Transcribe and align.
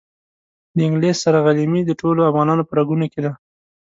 د 0.75 0.77
انګلیس 0.87 1.17
سره 1.25 1.37
غلیمي 1.45 1.81
د 1.85 1.91
ټولو 2.01 2.27
افغانانو 2.29 2.67
په 2.67 2.73
رګونو 2.79 3.05
کې 3.11 3.19
ده. 3.25 3.31